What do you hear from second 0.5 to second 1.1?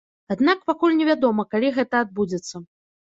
пакуль